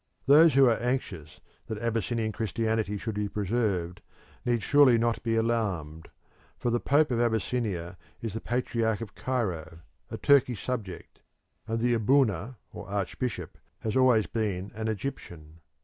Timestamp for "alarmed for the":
5.35-6.79